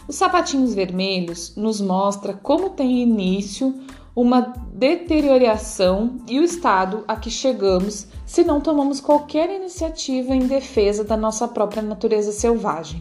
Os 0.08 0.16
sapatinhos 0.16 0.74
vermelhos 0.74 1.56
nos 1.56 1.80
mostra 1.80 2.34
como 2.34 2.72
tem 2.72 3.02
início 3.02 3.74
uma 4.16 4.42
deterioração 4.74 6.18
e 6.28 6.40
o 6.40 6.44
estado 6.44 7.04
a 7.08 7.16
que 7.16 7.30
chegamos 7.30 8.08
se 8.26 8.44
não 8.44 8.60
tomamos 8.60 9.00
qualquer 9.00 9.50
iniciativa 9.50 10.34
em 10.34 10.48
defesa 10.48 11.04
da 11.04 11.16
nossa 11.16 11.48
própria 11.48 11.84
natureza 11.84 12.32
selvagem. 12.32 13.00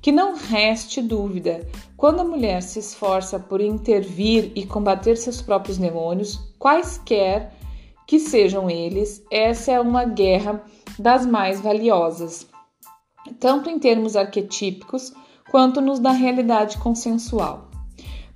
Que 0.00 0.12
não 0.12 0.36
reste 0.36 1.02
dúvida, 1.02 1.66
quando 1.96 2.20
a 2.20 2.24
mulher 2.24 2.62
se 2.62 2.78
esforça 2.78 3.38
por 3.38 3.60
intervir 3.60 4.52
e 4.54 4.64
combater 4.64 5.16
seus 5.16 5.42
próprios 5.42 5.76
demônios, 5.76 6.38
quaisquer 6.58 7.52
que 8.06 8.18
sejam 8.18 8.70
eles, 8.70 9.22
essa 9.30 9.72
é 9.72 9.80
uma 9.80 10.04
guerra 10.04 10.64
das 10.98 11.26
mais 11.26 11.60
valiosas, 11.60 12.46
tanto 13.38 13.68
em 13.68 13.78
termos 13.78 14.16
arquetípicos 14.16 15.12
quanto 15.50 15.80
nos 15.80 15.98
da 15.98 16.10
realidade 16.10 16.78
consensual. 16.78 17.68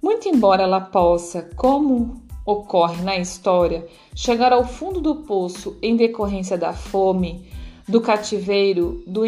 Muito 0.03 0.29
embora 0.29 0.65
ela 0.65 0.81
possa, 0.81 1.49
como 1.57 2.21
ocorre 2.45 3.03
na 3.03 3.17
história, 3.17 3.87
chegar 4.15 4.53
ao 4.53 4.67
fundo 4.67 5.01
do 5.01 5.23
poço 5.23 5.77
em 5.81 5.97
decorrência 5.97 6.59
da 6.59 6.73
fome, 6.73 7.47
do 7.89 8.01
cativeiro, 8.01 9.03
do 9.07 9.25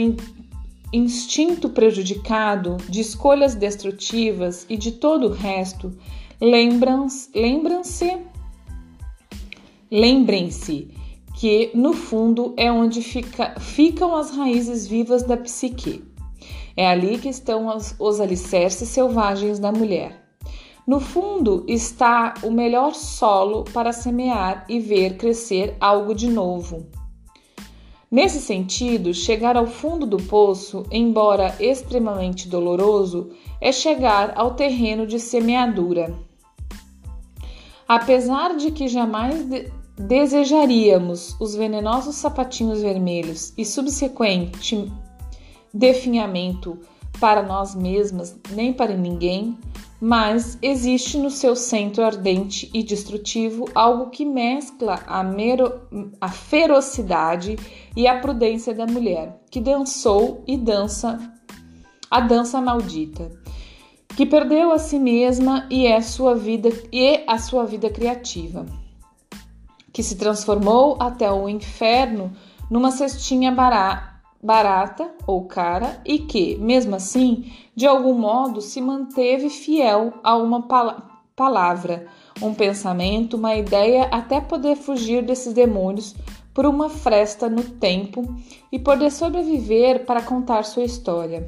instinto 0.96 1.68
prejudicado, 1.68 2.76
de 2.88 3.00
escolhas 3.00 3.54
destrutivas 3.54 4.64
e 4.68 4.76
de 4.76 4.92
todo 4.92 5.26
o 5.26 5.32
resto, 5.32 5.92
lembram-se 6.40 7.30
lembrem-se 9.90 10.88
que 11.34 11.70
no 11.74 11.92
fundo 11.92 12.54
é 12.56 12.70
onde 12.70 13.02
fica, 13.02 13.54
ficam 13.58 14.14
as 14.14 14.30
raízes 14.30 14.86
vivas 14.86 15.22
da 15.24 15.36
psique. 15.36 16.04
É 16.76 16.88
ali 16.88 17.18
que 17.18 17.28
estão 17.28 17.66
os, 17.66 17.94
os 17.98 18.20
alicerces 18.20 18.88
selvagens 18.88 19.58
da 19.58 19.72
mulher. 19.72 20.24
No 20.86 21.00
fundo 21.00 21.64
está 21.66 22.34
o 22.42 22.50
melhor 22.50 22.94
solo 22.94 23.64
para 23.72 23.92
semear 23.92 24.66
e 24.68 24.78
ver 24.78 25.16
crescer 25.16 25.76
algo 25.80 26.14
de 26.14 26.28
novo. 26.28 26.86
Nesse 28.14 28.40
sentido, 28.40 29.12
chegar 29.12 29.56
ao 29.56 29.66
fundo 29.66 30.06
do 30.06 30.18
poço, 30.18 30.86
embora 30.88 31.52
extremamente 31.58 32.46
doloroso, 32.46 33.30
é 33.60 33.72
chegar 33.72 34.34
ao 34.36 34.54
terreno 34.54 35.04
de 35.04 35.18
semeadura. 35.18 36.14
Apesar 37.88 38.56
de 38.56 38.70
que 38.70 38.86
jamais 38.86 39.44
de 39.46 39.68
desejaríamos 39.98 41.34
os 41.40 41.56
venenosos 41.56 42.14
sapatinhos 42.14 42.82
vermelhos 42.82 43.52
e 43.58 43.64
subsequente 43.64 44.88
definhamento 45.72 46.78
para 47.20 47.42
nós 47.42 47.74
mesmas 47.74 48.38
nem 48.50 48.72
para 48.72 48.96
ninguém, 48.96 49.58
mas 50.00 50.58
existe 50.60 51.16
no 51.16 51.30
seu 51.30 51.56
centro 51.56 52.04
ardente 52.04 52.70
e 52.74 52.82
destrutivo 52.82 53.66
algo 53.74 54.10
que 54.10 54.24
mescla 54.24 55.02
a, 55.06 55.22
mero, 55.22 55.80
a 56.20 56.28
ferocidade 56.28 57.56
e 57.96 58.06
a 58.06 58.20
prudência 58.20 58.74
da 58.74 58.86
mulher, 58.86 59.40
que 59.50 59.60
dançou 59.60 60.42
e 60.46 60.56
dança 60.56 61.18
a 62.10 62.20
dança 62.20 62.60
maldita, 62.60 63.32
que 64.16 64.24
perdeu 64.24 64.72
a 64.72 64.78
si 64.78 64.98
mesma 64.98 65.66
e 65.70 65.86
é 65.86 66.00
sua 66.00 66.34
vida 66.34 66.68
e 66.92 67.24
a 67.26 67.38
sua 67.38 67.64
vida 67.64 67.90
criativa, 67.90 68.66
que 69.92 70.02
se 70.02 70.16
transformou 70.16 70.96
até 71.00 71.32
o 71.32 71.48
inferno 71.48 72.32
numa 72.70 72.92
cestinha 72.92 73.50
barata 73.50 74.13
barata 74.44 75.10
ou 75.26 75.46
cara 75.46 76.02
e 76.04 76.18
que, 76.18 76.56
mesmo 76.56 76.94
assim, 76.94 77.50
de 77.74 77.86
algum 77.86 78.12
modo 78.12 78.60
se 78.60 78.78
manteve 78.78 79.48
fiel 79.48 80.12
a 80.22 80.36
uma 80.36 80.68
palavra, 81.34 82.06
um 82.42 82.52
pensamento, 82.52 83.38
uma 83.38 83.56
ideia, 83.56 84.04
até 84.10 84.42
poder 84.42 84.76
fugir 84.76 85.24
desses 85.24 85.54
demônios 85.54 86.14
por 86.52 86.66
uma 86.66 86.90
fresta 86.90 87.48
no 87.48 87.62
tempo 87.62 88.22
e 88.70 88.78
poder 88.78 89.10
sobreviver 89.10 90.04
para 90.04 90.20
contar 90.20 90.62
sua 90.64 90.84
história. 90.84 91.46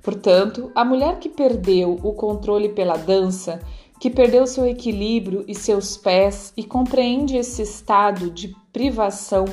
Portanto, 0.00 0.70
a 0.76 0.84
mulher 0.84 1.18
que 1.18 1.28
perdeu 1.28 1.98
o 2.02 2.12
controle 2.12 2.68
pela 2.68 2.96
dança, 2.96 3.60
que 3.98 4.08
perdeu 4.08 4.46
seu 4.46 4.64
equilíbrio 4.64 5.44
e 5.48 5.54
seus 5.54 5.96
pés 5.96 6.52
e 6.56 6.62
compreende 6.62 7.36
esse 7.36 7.60
estado 7.62 8.30
de 8.30 8.54
privação 8.72 9.44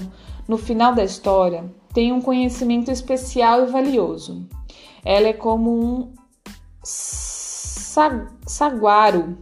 no 0.47 0.57
final 0.57 0.93
da 0.93 1.03
história, 1.03 1.65
tem 1.95 2.11
um 2.11 2.21
conhecimento 2.21 2.91
especial 2.91 3.63
e 3.63 3.71
valioso. 3.71 4.45
Ela 5.03 5.29
é 5.29 5.33
como 5.33 5.71
um 5.71 6.13
saguaro, 8.45 9.37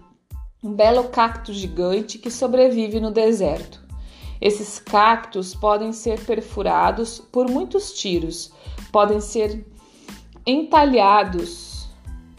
um 0.64 0.72
belo 0.72 1.06
cacto 1.06 1.52
gigante 1.52 2.20
que 2.20 2.30
sobrevive 2.30 3.00
no 3.00 3.10
deserto. 3.10 3.82
Esses 4.40 4.78
cactos 4.78 5.56
podem 5.56 5.92
ser 5.92 6.24
perfurados 6.24 7.20
por 7.32 7.50
muitos 7.50 7.92
tiros, 7.94 8.54
podem 8.92 9.20
ser 9.20 9.66
entalhados, 10.46 11.90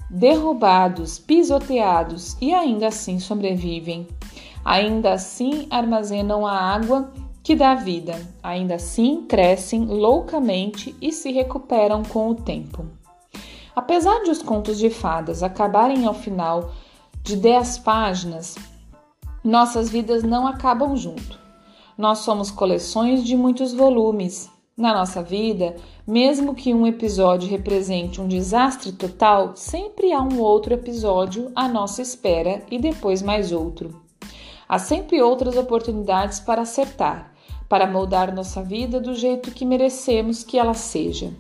derrubados, 0.09 1.19
pisoteados 1.19 2.37
e 2.41 2.55
ainda 2.55 2.87
assim 2.87 3.19
sobrevivem. 3.19 4.07
Ainda 4.65 5.15
assim 5.15 5.67
armazenam 5.71 6.47
a 6.47 6.57
água 6.57 7.13
que 7.45 7.55
dá 7.55 7.75
vida. 7.75 8.19
Ainda 8.43 8.77
assim, 8.77 9.27
crescem 9.29 9.85
loucamente 9.85 10.97
e 11.01 11.13
se 11.13 11.31
recuperam 11.31 12.03
com 12.03 12.31
o 12.31 12.35
tempo. 12.35 12.87
Apesar 13.77 14.23
de 14.23 14.31
os 14.31 14.43
contos 14.43 14.79
de 14.79 14.89
fadas 14.89 15.43
acabarem 15.43 16.07
ao 16.07 16.15
final 16.15 16.73
de 17.23 17.37
10 17.37 17.79
páginas, 17.81 18.57
nossas 19.45 19.91
vidas 19.91 20.23
não 20.23 20.47
acabam 20.47 20.97
junto. 20.97 21.39
Nós 21.99 22.21
somos 22.21 22.51
coleções 22.51 23.23
de 23.23 23.37
muitos 23.37 23.75
volumes. 23.75 24.51
Na 24.77 24.93
nossa 24.93 25.23
vida, 25.23 25.77
mesmo 26.05 26.55
que 26.55 26.75
um 26.75 26.87
episódio 26.87 27.49
represente 27.49 28.21
um 28.21 28.27
desastre 28.27 28.91
total, 28.91 29.53
sempre 29.55 30.13
há 30.13 30.21
um 30.21 30.41
outro 30.41 30.75
episódio 30.75 31.53
à 31.55 31.69
nossa 31.69 32.03
espera 32.03 32.63
e 32.71 32.79
depois 32.79 33.23
mais 33.23 33.53
outro. 33.53 34.03
Há 34.69 34.79
sempre 34.79 35.23
outras 35.23 35.57
oportunidades 35.57 36.41
para 36.41 36.63
acertar, 36.63 37.34
para 37.75 37.89
moldar 37.89 38.33
nossa 38.33 38.63
vida 38.63 39.01
do 39.01 39.17
jeito 39.17 39.51
que 39.51 39.67
merecemos 39.67 40.45
que 40.45 40.57
ela 40.57 40.75
seja. 40.75 41.35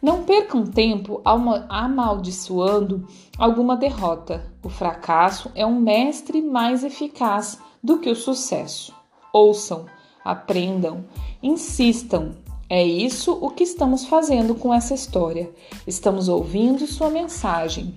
Não 0.00 0.24
percam 0.24 0.64
tempo 0.64 1.20
amaldiçoando 1.68 3.06
alguma 3.36 3.76
derrota. 3.76 4.50
O 4.64 4.70
fracasso 4.70 5.50
é 5.54 5.66
um 5.66 5.78
mestre 5.78 6.40
mais 6.40 6.82
eficaz 6.82 7.60
do 7.84 7.98
que 7.98 8.08
o 8.08 8.16
sucesso. 8.16 8.94
Ouçam, 9.34 9.84
aprendam, 10.24 11.04
insistam. 11.42 12.36
É 12.70 12.82
isso 12.82 13.38
o 13.38 13.50
que 13.50 13.64
estamos 13.64 14.06
fazendo 14.06 14.54
com 14.54 14.72
essa 14.72 14.94
história. 14.94 15.50
Estamos 15.86 16.26
ouvindo 16.26 16.86
sua 16.86 17.10
mensagem. 17.10 17.94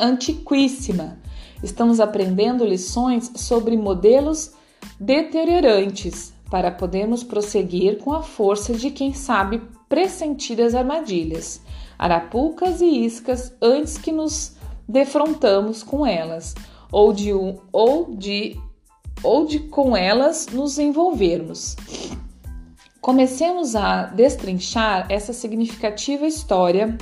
Antiquíssima. 0.00 1.18
Estamos 1.62 2.00
aprendendo 2.00 2.64
lições 2.64 3.30
sobre 3.36 3.76
modelos 3.76 4.54
deteriorantes 4.98 6.33
para 6.54 6.70
podermos 6.70 7.24
prosseguir 7.24 7.98
com 7.98 8.12
a 8.12 8.22
força 8.22 8.74
de 8.74 8.88
quem 8.88 9.12
sabe 9.12 9.60
pressentir 9.88 10.62
as 10.62 10.72
armadilhas, 10.72 11.60
arapucas 11.98 12.80
e 12.80 12.86
iscas 12.86 13.52
antes 13.60 13.98
que 13.98 14.12
nos 14.12 14.54
defrontamos 14.88 15.82
com 15.82 16.06
elas, 16.06 16.54
ou 16.92 17.12
de, 17.12 17.34
um, 17.34 17.58
ou 17.72 18.14
de, 18.14 18.56
ou 19.20 19.46
de 19.46 19.58
com 19.58 19.96
elas 19.96 20.46
nos 20.46 20.78
envolvermos. 20.78 21.74
Comecemos 23.00 23.74
a 23.74 24.04
destrinchar 24.04 25.08
essa 25.08 25.32
significativa 25.32 26.24
história, 26.24 26.96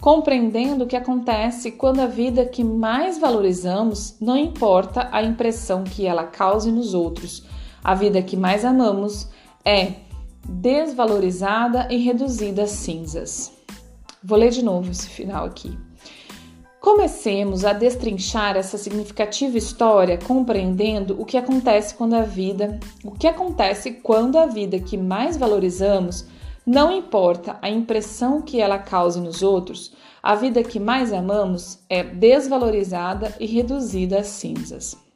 compreendendo 0.00 0.84
o 0.84 0.86
que 0.86 0.96
acontece 0.96 1.72
quando 1.72 2.00
a 2.00 2.06
vida 2.06 2.46
que 2.46 2.64
mais 2.64 3.18
valorizamos 3.18 4.16
não 4.18 4.38
importa 4.38 5.10
a 5.12 5.22
impressão 5.22 5.84
que 5.84 6.06
ela 6.06 6.24
cause 6.24 6.72
nos 6.72 6.94
outros. 6.94 7.46
A 7.88 7.94
vida 7.94 8.20
que 8.20 8.36
mais 8.36 8.66
amamos 8.66 9.30
é 9.64 9.92
desvalorizada 10.46 11.88
e 11.90 11.96
reduzida 11.96 12.64
a 12.64 12.66
cinzas. 12.66 13.50
Vou 14.22 14.36
ler 14.36 14.50
de 14.50 14.62
novo 14.62 14.90
esse 14.90 15.08
final 15.08 15.46
aqui. 15.46 15.74
Comecemos 16.82 17.64
a 17.64 17.72
destrinchar 17.72 18.58
essa 18.58 18.76
significativa 18.76 19.56
história 19.56 20.18
compreendendo 20.18 21.18
o 21.18 21.24
que 21.24 21.38
acontece 21.38 21.94
quando 21.94 22.12
a 22.12 22.20
vida, 22.24 22.78
o 23.02 23.12
que 23.12 23.26
acontece 23.26 23.92
quando 23.92 24.36
a 24.36 24.44
vida 24.44 24.78
que 24.78 24.98
mais 24.98 25.38
valorizamos, 25.38 26.26
não 26.66 26.92
importa 26.92 27.56
a 27.62 27.70
impressão 27.70 28.42
que 28.42 28.60
ela 28.60 28.78
cause 28.78 29.18
nos 29.18 29.42
outros, 29.42 29.94
a 30.22 30.34
vida 30.34 30.62
que 30.62 30.78
mais 30.78 31.10
amamos 31.10 31.78
é 31.88 32.04
desvalorizada 32.04 33.34
e 33.40 33.46
reduzida 33.46 34.18
a 34.18 34.22
cinzas. 34.22 35.07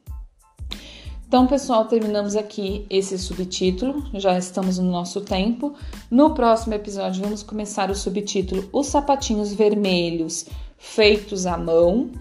Então, 1.33 1.47
pessoal, 1.47 1.85
terminamos 1.85 2.35
aqui 2.35 2.85
esse 2.91 3.17
subtítulo, 3.17 4.05
já 4.13 4.37
estamos 4.37 4.77
no 4.77 4.91
nosso 4.91 5.19
tempo. 5.19 5.73
No 6.11 6.35
próximo 6.35 6.75
episódio, 6.75 7.23
vamos 7.23 7.41
começar 7.41 7.89
o 7.89 7.95
subtítulo 7.95 8.69
Os 8.71 8.85
Sapatinhos 8.85 9.51
Vermelhos 9.51 10.45
Feitos 10.77 11.47
à 11.47 11.57
Mão, 11.57 12.11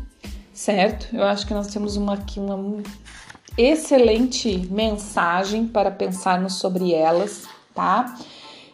certo? 0.54 1.14
Eu 1.14 1.24
acho 1.24 1.46
que 1.46 1.52
nós 1.52 1.66
temos 1.66 1.94
uma, 1.94 2.14
aqui 2.14 2.40
uma 2.40 2.82
excelente 3.58 4.66
mensagem 4.70 5.66
para 5.66 5.90
pensarmos 5.90 6.54
sobre 6.54 6.94
elas, 6.94 7.42
tá? 7.74 8.16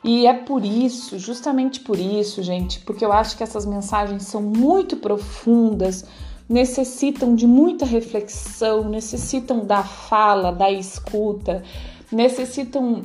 E 0.04 0.24
é 0.24 0.34
por 0.34 0.64
isso, 0.64 1.18
justamente 1.18 1.80
por 1.80 1.98
isso, 1.98 2.44
gente, 2.44 2.78
porque 2.82 3.04
eu 3.04 3.10
acho 3.10 3.36
que 3.36 3.42
essas 3.42 3.66
mensagens 3.66 4.22
são 4.22 4.40
muito 4.40 4.98
profundas 4.98 6.06
necessitam 6.48 7.34
de 7.34 7.46
muita 7.46 7.84
reflexão, 7.84 8.88
necessitam 8.88 9.64
da 9.64 9.82
fala, 9.82 10.50
da 10.50 10.70
escuta, 10.70 11.62
necessitam 12.10 13.02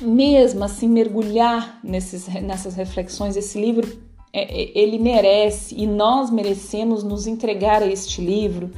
mesmo 0.00 0.64
assim 0.64 0.88
mergulhar 0.88 1.78
nesses, 1.84 2.26
nessas 2.28 2.74
reflexões. 2.74 3.36
Esse 3.36 3.60
livro 3.60 3.86
é, 4.32 4.42
é, 4.42 4.78
ele 4.78 4.98
merece 4.98 5.74
e 5.76 5.86
nós 5.86 6.30
merecemos 6.30 7.04
nos 7.04 7.26
entregar 7.26 7.82
a 7.82 7.86
este 7.86 8.20
livro 8.20 8.70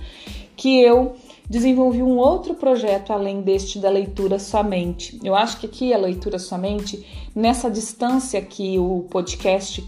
que 0.57 0.81
eu 0.81 1.15
desenvolvi 1.49 2.03
um 2.03 2.17
outro 2.17 2.55
projeto 2.55 3.13
além 3.13 3.43
deste 3.43 3.79
da 3.79 3.91
leitura 3.91 4.39
somente. 4.39 5.21
Eu 5.23 5.35
acho 5.35 5.59
que 5.61 5.67
aqui 5.67 5.93
a 5.93 5.99
leitura 5.99 6.39
somente, 6.39 7.05
nessa 7.35 7.71
distância 7.71 8.41
que 8.41 8.79
o 8.79 9.07
podcast 9.11 9.85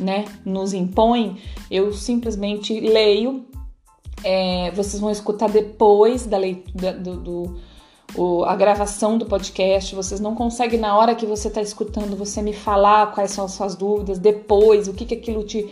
né, 0.00 0.24
nos 0.44 0.72
impõe, 0.72 1.38
eu 1.70 1.92
simplesmente 1.92 2.78
leio. 2.80 3.44
É, 4.22 4.70
vocês 4.72 5.00
vão 5.00 5.10
escutar 5.10 5.48
depois 5.48 6.26
da 6.26 6.36
leitura 6.36 6.92
do, 6.92 7.16
do 7.16 7.56
o, 8.14 8.44
a 8.44 8.54
gravação 8.56 9.16
do 9.16 9.26
podcast. 9.26 9.94
Vocês 9.94 10.20
não 10.20 10.34
conseguem 10.34 10.78
na 10.78 10.96
hora 10.96 11.14
que 11.14 11.26
você 11.26 11.48
está 11.48 11.62
escutando 11.62 12.16
você 12.16 12.42
me 12.42 12.52
falar 12.52 13.12
quais 13.12 13.30
são 13.30 13.44
as 13.44 13.52
suas 13.52 13.74
dúvidas 13.74 14.18
depois, 14.18 14.88
o 14.88 14.94
que 14.94 15.04
que 15.04 15.14
aquilo 15.14 15.42
te 15.44 15.68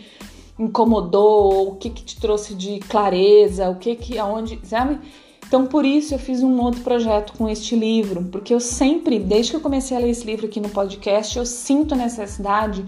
incomodou, 0.57 1.69
o 1.69 1.75
que 1.75 1.89
que 1.89 2.03
te 2.03 2.19
trouxe 2.19 2.53
de 2.53 2.79
clareza, 2.79 3.69
o 3.69 3.75
que 3.75 3.95
que 3.95 4.17
aonde, 4.17 4.59
sabe? 4.63 4.99
Então, 5.47 5.65
por 5.65 5.83
isso 5.83 6.13
eu 6.13 6.19
fiz 6.19 6.43
um 6.43 6.61
outro 6.61 6.81
projeto 6.81 7.33
com 7.33 7.49
este 7.49 7.75
livro, 7.75 8.23
porque 8.25 8.53
eu 8.53 8.59
sempre, 8.59 9.17
desde 9.17 9.51
que 9.51 9.57
eu 9.57 9.61
comecei 9.61 9.97
a 9.97 9.99
ler 9.99 10.09
esse 10.09 10.23
livro 10.23 10.45
aqui 10.45 10.59
no 10.59 10.69
podcast, 10.69 11.39
eu 11.39 11.45
sinto 11.45 11.95
necessidade 11.95 12.85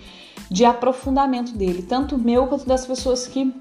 de 0.52 0.66
aprofundamento 0.66 1.54
dele, 1.54 1.82
tanto 1.82 2.18
meu 2.18 2.46
quanto 2.46 2.66
das 2.66 2.86
pessoas 2.86 3.26
que, 3.26 3.56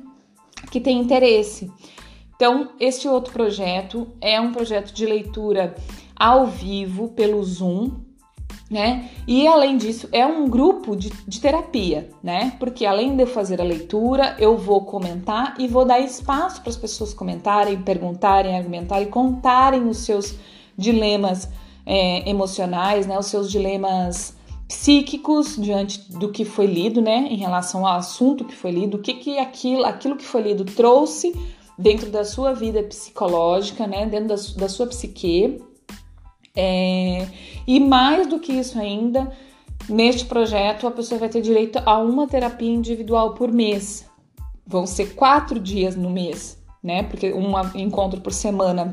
que 0.73 0.81
têm 0.81 0.99
interesse. 0.99 1.71
Então, 2.35 2.71
este 2.81 3.07
outro 3.07 3.33
projeto 3.33 4.09
é 4.21 4.41
um 4.41 4.51
projeto 4.51 4.93
de 4.93 5.07
leitura 5.07 5.77
ao 6.17 6.49
vivo 6.49 7.07
pelo 7.11 7.41
Zoom, 7.45 7.93
né? 8.69 9.09
E 9.25 9.47
além 9.47 9.77
disso, 9.77 10.09
é 10.11 10.27
um 10.27 10.49
grupo 10.49 10.97
de, 10.97 11.11
de, 11.29 11.41
terapia, 11.41 12.11
né? 12.21 12.57
Porque 12.59 12.85
além 12.85 13.15
de 13.15 13.23
eu 13.23 13.27
fazer 13.29 13.61
a 13.61 13.65
leitura, 13.65 14.35
eu 14.41 14.57
vou 14.57 14.85
comentar 14.85 15.55
e 15.61 15.69
vou 15.69 15.85
dar 15.85 16.01
espaço 16.01 16.61
para 16.61 16.71
as 16.71 16.77
pessoas 16.77 17.15
comentarem, 17.15 17.81
perguntarem, 17.83 18.57
argumentarem, 18.57 19.07
contarem 19.07 19.89
os 19.89 19.99
seus 19.99 20.35
dilemas 20.77 21.49
é, 21.87 22.29
emocionais, 22.29 23.07
né? 23.07 23.17
Os 23.17 23.27
seus 23.27 23.49
dilemas 23.49 24.40
psíquicos 24.71 25.57
diante 25.57 26.13
do 26.13 26.31
que 26.31 26.45
foi 26.45 26.67
lido, 26.67 27.03
né, 27.03 27.27
em 27.29 27.35
relação 27.35 27.85
ao 27.85 27.97
assunto 27.97 28.45
que 28.45 28.55
foi 28.55 28.71
lido, 28.71 28.99
o 28.99 29.03
que 29.03 29.15
que 29.15 29.37
aquilo, 29.37 29.85
aquilo 29.85 30.17
que 30.17 30.25
foi 30.25 30.43
lido 30.43 30.65
trouxe 30.65 31.35
dentro 31.77 32.09
da 32.09 32.25
sua 32.25 32.55
vida 32.55 32.81
psicológica, 32.85 33.85
né, 33.89 34.07
dentro 34.07 34.29
da, 34.29 34.37
da 34.57 34.69
sua 34.69 34.87
psique. 34.87 35.61
É, 36.55 37.27
e 37.67 37.81
mais 37.81 38.29
do 38.29 38.39
que 38.39 38.53
isso 38.53 38.79
ainda, 38.79 39.33
neste 39.89 40.25
projeto 40.27 40.87
a 40.87 40.93
pessoa 40.93 41.19
vai 41.19 41.29
ter 41.29 41.41
direito 41.41 41.83
a 41.85 41.99
uma 41.99 42.29
terapia 42.29 42.71
individual 42.71 43.35
por 43.35 43.51
mês. 43.51 44.09
Vão 44.65 44.87
ser 44.87 45.17
quatro 45.17 45.59
dias 45.59 45.97
no 45.97 46.11
mês, 46.11 46.63
né? 46.81 47.03
Porque 47.03 47.33
um 47.33 47.51
encontro 47.75 48.21
por 48.21 48.33
semana 48.33 48.93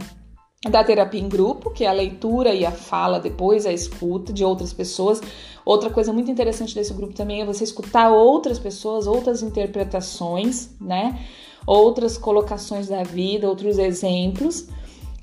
da 0.63 0.84
terapia 0.84 1.22
em 1.22 1.30
grupo, 1.30 1.70
que 1.70 1.84
é 1.84 1.88
a 1.88 1.93
leitura 1.93 2.54
e 2.54 2.65
a 2.65 2.72
fala 2.72 3.20
depois, 3.20 3.65
a 3.65 3.72
escuta 3.72 4.34
de 4.34 4.43
outras 4.43 4.74
pessoas. 4.74 5.22
Outra 5.63 5.89
coisa 5.89 6.12
muito 6.12 6.32
interessante 6.32 6.74
desse 6.74 6.93
grupo 6.93 7.13
também 7.13 7.41
é 7.41 7.46
você 7.46 7.63
escutar 7.63 8.10
outras 8.10 8.58
pessoas, 8.58 9.06
outras 9.06 9.43
interpretações, 9.43 10.72
né? 10.82 11.20
Outras 11.65 12.17
colocações 12.17 12.88
da 12.88 13.04
vida, 13.04 13.48
outros 13.48 13.78
exemplos. 13.78 14.67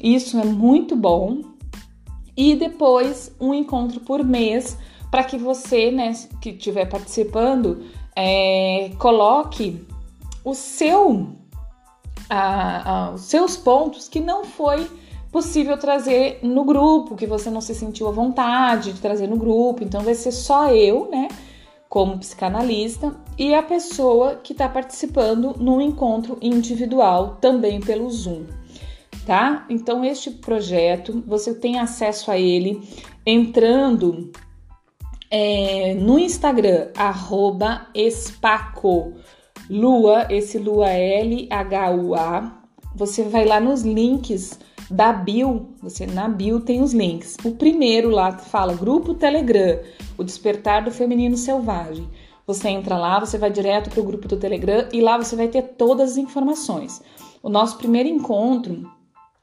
Isso 0.01 0.38
é 0.38 0.44
muito 0.44 0.94
bom. 0.94 1.40
E 2.37 2.55
depois 2.55 3.35
um 3.40 3.53
encontro 3.53 4.01
por 4.01 4.23
mês 4.23 4.77
para 5.11 5.25
que 5.25 5.38
você, 5.38 5.90
né, 5.90 6.12
que 6.40 6.51
estiver 6.51 6.87
participando, 6.87 7.85
é, 8.16 8.90
coloque 8.99 9.81
o 10.44 10.55
seu, 10.55 11.29
a, 12.29 12.90
a, 12.90 13.11
os 13.12 13.23
seus 13.23 13.57
pontos 13.57 14.09
que 14.09 14.18
não 14.18 14.44
foi 14.44 14.88
possível 15.35 15.77
trazer 15.77 16.38
no 16.44 16.64
grupo, 16.64 17.16
que 17.16 17.27
você 17.27 17.51
não 17.51 17.61
se 17.61 17.75
sentiu 17.75 18.07
à 18.07 18.12
vontade 18.12 18.92
de 18.92 19.01
trazer 19.01 19.27
no 19.27 19.37
grupo. 19.37 19.83
Então 19.83 20.01
vai 20.01 20.14
ser 20.14 20.31
só 20.31 20.73
eu, 20.73 21.09
né, 21.11 21.27
como 21.88 22.16
psicanalista, 22.20 23.12
e 23.37 23.53
a 23.53 23.61
pessoa 23.61 24.37
que 24.37 24.53
está 24.53 24.68
participando 24.68 25.57
no 25.59 25.81
encontro 25.81 26.38
individual, 26.40 27.38
também 27.40 27.81
pelo 27.81 28.09
Zoom. 28.09 28.44
Tá? 29.27 29.66
Então, 29.68 30.05
este 30.05 30.31
projeto 30.31 31.25
você 31.27 31.53
tem 31.53 31.81
acesso 31.81 32.31
a 32.31 32.38
ele 32.38 32.81
entrando 33.27 34.31
é, 35.29 35.94
no 35.94 36.16
Instagram, 36.16 36.90
arroba 36.97 37.88
espaco 37.92 39.14
Lua, 39.68 40.29
esse 40.31 40.59
Lua 40.59 40.90
L-H-U-A. 40.90 42.62
Você 42.94 43.25
vai 43.25 43.44
lá 43.44 43.59
nos 43.59 43.83
links 43.83 44.61
da 44.94 45.12
bio, 45.12 45.70
você 45.83 46.07
na 46.07 46.28
bio 46.28 46.61
tem 46.61 46.80
os 46.80 46.94
links. 46.94 47.37
O 47.44 47.50
primeiro 47.57 48.11
lá 48.11 48.30
fala 48.38 48.74
Grupo 48.74 49.12
Telegram, 49.12 49.80
o 50.16 50.22
Despertar 50.22 50.85
do 50.85 50.92
Feminino 50.92 51.37
Selvagem. 51.37 52.09
Você 52.46 52.68
entra 52.68 52.96
lá, 52.96 53.18
você 53.18 53.37
vai 53.37 53.50
direto 53.50 53.90
para 53.90 54.00
o 54.00 54.04
grupo 54.04 54.28
do 54.28 54.37
Telegram 54.37 54.87
e 54.92 55.00
lá 55.00 55.18
você 55.18 55.35
vai 55.35 55.48
ter 55.48 55.62
todas 55.62 56.12
as 56.12 56.16
informações. 56.16 57.02
O 57.42 57.48
nosso 57.48 57.76
primeiro 57.76 58.09
encontro 58.09 58.88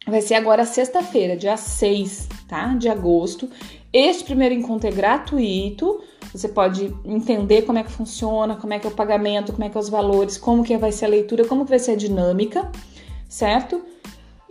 vai 0.07 0.21
ser 0.21 0.35
agora 0.35 0.63
sexta-feira, 0.63 1.35
dia 1.35 1.57
6, 1.57 2.29
tá? 2.47 2.67
De 2.75 2.87
agosto. 2.87 3.49
Este 3.91 4.23
primeiro 4.23 4.55
encontro 4.55 4.87
é 4.87 4.91
gratuito. 4.91 5.99
Você 6.31 6.47
pode 6.47 6.95
entender 7.03 7.63
como 7.63 7.77
é 7.77 7.83
que 7.83 7.91
funciona, 7.91 8.55
como 8.55 8.71
é 8.71 8.79
que 8.79 8.87
é 8.87 8.89
o 8.89 8.93
pagamento, 8.93 9.51
como 9.51 9.65
é 9.65 9.69
que 9.69 9.77
é 9.77 9.81
os 9.81 9.89
valores, 9.89 10.37
como 10.37 10.63
que 10.63 10.77
vai 10.77 10.93
ser 10.93 11.05
a 11.05 11.09
leitura, 11.09 11.43
como 11.45 11.65
que 11.65 11.71
vai 11.71 11.79
ser 11.79 11.91
a 11.91 11.95
dinâmica, 11.97 12.71
certo? 13.27 13.90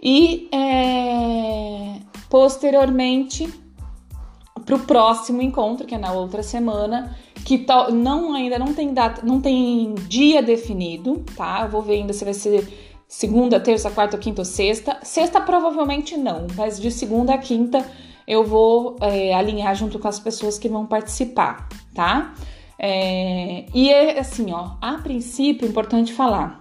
E 0.02 0.48
é, 0.52 2.00
posteriormente 2.28 3.52
para 4.64 4.76
o 4.76 4.80
próximo 4.80 5.42
encontro, 5.42 5.86
que 5.86 5.94
é 5.94 5.98
na 5.98 6.12
outra 6.12 6.42
semana, 6.42 7.16
que 7.44 7.66
não 7.92 8.34
ainda 8.34 8.58
não 8.58 8.72
tem 8.72 8.94
data, 8.94 9.22
não 9.24 9.40
tem 9.40 9.94
dia 10.06 10.42
definido, 10.42 11.24
tá? 11.36 11.62
Eu 11.62 11.70
vou 11.70 11.82
ver 11.82 11.94
ainda 11.94 12.12
se 12.12 12.24
vai 12.24 12.34
ser 12.34 12.68
segunda, 13.08 13.58
terça, 13.58 13.90
quarta, 13.90 14.16
quinta 14.16 14.42
ou 14.42 14.44
sexta. 14.44 14.98
Sexta 15.02 15.40
provavelmente 15.40 16.16
não, 16.16 16.46
mas 16.56 16.80
de 16.80 16.90
segunda 16.90 17.34
a 17.34 17.38
quinta 17.38 17.84
eu 18.26 18.44
vou 18.44 18.96
é, 19.00 19.34
alinhar 19.34 19.74
junto 19.74 19.98
com 19.98 20.06
as 20.06 20.20
pessoas 20.20 20.58
que 20.58 20.68
vão 20.68 20.86
participar, 20.86 21.68
tá? 21.92 22.32
É, 22.78 23.66
e 23.74 23.90
é 23.90 24.20
assim, 24.20 24.52
ó, 24.52 24.76
a 24.80 24.94
princípio, 24.98 25.68
importante 25.68 26.12
falar, 26.12 26.60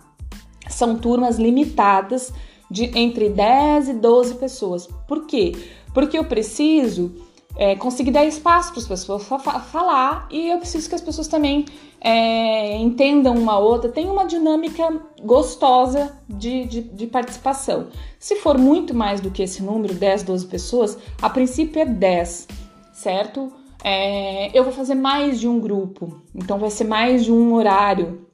são 0.67 0.97
turmas 0.97 1.38
limitadas 1.38 2.34
de 2.69 2.86
entre 2.97 3.29
10 3.29 3.89
e 3.89 3.93
12 3.93 4.36
pessoas. 4.36 4.88
Por 5.08 5.25
quê? 5.25 5.53
Porque 5.93 6.17
eu 6.17 6.25
preciso 6.25 7.12
é, 7.55 7.75
conseguir 7.75 8.12
dar 8.12 8.25
espaço 8.25 8.71
para 8.71 8.79
as 8.79 8.88
pessoas 8.88 9.23
falar 9.71 10.27
e 10.32 10.49
eu 10.49 10.58
preciso 10.60 10.88
que 10.88 10.95
as 10.95 11.01
pessoas 11.01 11.27
também 11.27 11.65
é, 11.99 12.77
entendam 12.77 13.36
uma 13.36 13.58
outra, 13.58 13.89
tem 13.89 14.10
uma 14.10 14.25
dinâmica 14.25 15.01
gostosa 15.21 16.17
de, 16.27 16.65
de, 16.65 16.82
de, 16.82 17.08
participação. 17.08 17.88
Se 18.17 18.38
for 18.38 18.58
muito 18.58 18.93
mais 18.93 19.19
do 19.19 19.29
que 19.29 19.43
esse 19.43 19.62
número, 19.62 19.93
10, 19.93 20.23
12 20.23 20.47
pessoas, 20.47 20.97
a 21.21 21.29
princípio 21.29 21.82
é 21.82 21.86
10, 21.86 22.47
certo? 22.93 23.51
É, 23.84 24.58
eu 24.58 24.63
vou 24.63 24.73
fazer 24.73 24.95
mais 24.95 25.39
de 25.39 25.47
um 25.47 25.60
grupo, 25.60 26.21
então 26.34 26.58
vai 26.58 26.69
ser 26.69 26.86
mais 26.86 27.25
de 27.25 27.32
um 27.32 27.53
horário. 27.53 28.25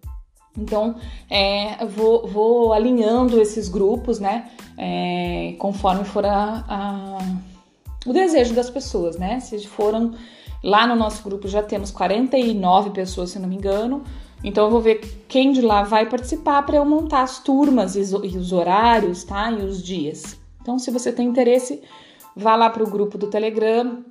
Então, 0.58 0.96
é, 1.30 1.86
vou, 1.86 2.28
vou 2.28 2.74
alinhando 2.74 3.42
esses 3.42 3.68
grupos, 3.68 4.20
né? 4.20 4.50
É, 4.78 5.56
conforme 5.58 6.04
for 6.04 6.26
a, 6.26 6.64
a 6.68 7.18
o 8.06 8.14
desejo 8.14 8.54
das 8.54 8.70
pessoas, 8.70 9.18
né? 9.18 9.40
Se 9.40 9.66
foram 9.68 10.14
lá 10.64 10.86
no 10.86 10.96
nosso 10.96 11.24
grupo 11.24 11.48
já 11.48 11.64
temos 11.64 11.92
49 11.92 12.92
pessoas, 12.92 13.32
se 13.32 13.40
não 13.40 13.50
me 13.50 13.56
engano. 13.56 14.04
Então 14.44 14.66
eu 14.66 14.72
vou 14.72 14.80
ver 14.80 15.26
quem 15.28 15.52
de 15.52 15.62
lá 15.62 15.82
vai 15.84 16.08
participar 16.08 16.62
para 16.64 16.78
eu 16.78 16.86
montar 16.86 17.24
as 17.24 17.40
turmas 17.40 17.96
e 17.96 18.00
os 18.00 18.54
horários, 18.54 19.24
tá? 19.24 19.52
E 19.52 19.64
os 19.64 19.82
dias. 19.82 20.40
Então, 20.62 20.80
se 20.80 20.90
você 20.90 21.12
tem 21.12 21.28
interesse, 21.28 21.82
vá 22.36 22.56
lá 22.56 22.70
para 22.70 22.84
o 22.84 22.90
grupo 22.90 23.18
do 23.18 23.28
Telegram, 23.28 24.04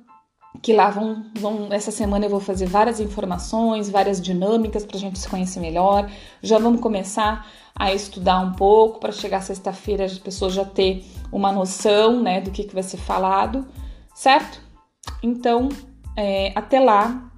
que 0.61 0.73
lá 0.73 0.89
vão, 0.89 1.25
vão. 1.39 1.67
Essa 1.71 1.91
semana 1.91 2.25
eu 2.25 2.29
vou 2.29 2.39
fazer 2.39 2.65
várias 2.65 2.99
informações, 2.99 3.89
várias 3.89 4.21
dinâmicas 4.21 4.85
para 4.85 4.97
a 4.97 4.99
gente 4.99 5.19
se 5.19 5.27
conhecer 5.27 5.59
melhor. 5.59 6.09
Já 6.41 6.57
vamos 6.57 6.81
começar 6.81 7.47
a 7.77 7.93
estudar 7.93 8.39
um 8.39 8.53
pouco 8.53 8.99
para 8.99 9.11
chegar 9.11 9.41
sexta-feira 9.41 10.05
as 10.05 10.17
pessoas 10.17 10.53
já 10.53 10.63
ter 10.63 11.03
uma 11.31 11.51
noção, 11.51 12.21
né, 12.21 12.39
do 12.39 12.51
que, 12.51 12.63
que 12.63 12.73
vai 12.73 12.83
ser 12.83 12.97
falado 12.97 13.67
certo? 14.15 14.59
Então, 15.21 15.69
é, 16.15 16.51
até 16.55 16.79
lá, 16.79 17.29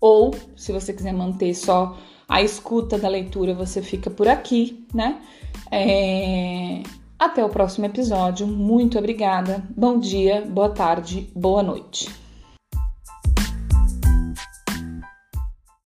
ou 0.00 0.34
se 0.56 0.72
você 0.72 0.92
quiser 0.92 1.12
manter 1.12 1.54
só 1.54 1.96
a 2.28 2.42
escuta 2.42 2.98
da 2.98 3.08
leitura, 3.08 3.54
você 3.54 3.82
fica 3.82 4.10
por 4.10 4.26
aqui, 4.26 4.84
né? 4.92 5.20
É, 5.70 6.82
até 7.18 7.44
o 7.44 7.48
próximo 7.48 7.86
episódio. 7.86 8.46
Muito 8.46 8.98
obrigada. 8.98 9.62
Bom 9.76 10.00
dia, 10.00 10.40
boa 10.40 10.70
tarde, 10.70 11.30
boa 11.34 11.62
noite. 11.62 12.25